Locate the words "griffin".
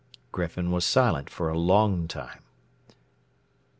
0.31-0.71